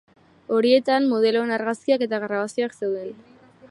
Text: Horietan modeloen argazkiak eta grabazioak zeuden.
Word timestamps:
Horietan 0.59 1.05
modeloen 1.11 1.53
argazkiak 1.59 2.09
eta 2.09 2.23
grabazioak 2.27 2.79
zeuden. 2.83 3.19